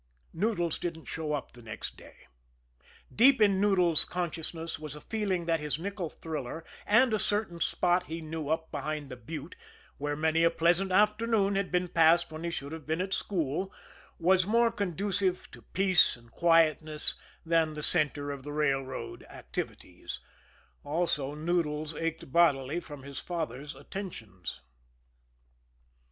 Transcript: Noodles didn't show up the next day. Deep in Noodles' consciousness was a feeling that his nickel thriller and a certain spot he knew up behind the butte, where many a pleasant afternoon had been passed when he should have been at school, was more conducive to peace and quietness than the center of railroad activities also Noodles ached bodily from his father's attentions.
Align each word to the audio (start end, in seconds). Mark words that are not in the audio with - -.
Noodles 0.33 0.79
didn't 0.79 1.05
show 1.05 1.33
up 1.33 1.51
the 1.51 1.61
next 1.61 1.95
day. 1.95 2.25
Deep 3.15 3.39
in 3.39 3.61
Noodles' 3.61 4.03
consciousness 4.03 4.79
was 4.79 4.95
a 4.95 5.01
feeling 5.01 5.45
that 5.45 5.59
his 5.59 5.77
nickel 5.77 6.09
thriller 6.09 6.65
and 6.87 7.13
a 7.13 7.19
certain 7.19 7.59
spot 7.59 8.05
he 8.05 8.19
knew 8.19 8.49
up 8.49 8.71
behind 8.71 9.09
the 9.09 9.15
butte, 9.15 9.53
where 9.99 10.15
many 10.15 10.43
a 10.43 10.49
pleasant 10.49 10.91
afternoon 10.91 11.53
had 11.53 11.71
been 11.71 11.87
passed 11.87 12.31
when 12.31 12.43
he 12.43 12.49
should 12.49 12.71
have 12.71 12.87
been 12.87 12.99
at 12.99 13.13
school, 13.13 13.71
was 14.17 14.47
more 14.47 14.71
conducive 14.71 15.47
to 15.51 15.61
peace 15.61 16.15
and 16.15 16.31
quietness 16.31 17.13
than 17.45 17.75
the 17.75 17.83
center 17.83 18.31
of 18.31 18.43
railroad 18.47 19.21
activities 19.29 20.19
also 20.83 21.35
Noodles 21.35 21.93
ached 21.93 22.31
bodily 22.31 22.79
from 22.79 23.03
his 23.03 23.19
father's 23.19 23.75
attentions. 23.75 24.61